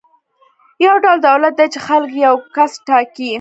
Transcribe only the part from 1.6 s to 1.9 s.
چې